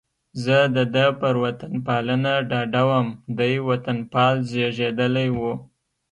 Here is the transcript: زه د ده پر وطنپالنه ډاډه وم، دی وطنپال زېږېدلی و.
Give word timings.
زه 0.43 0.57
د 0.75 0.77
ده 0.95 1.05
پر 1.21 1.33
وطنپالنه 1.43 2.33
ډاډه 2.49 2.81
وم، 2.89 3.07
دی 3.37 3.53
وطنپال 3.67 4.35
زېږېدلی 4.49 5.29
و. 5.37 5.39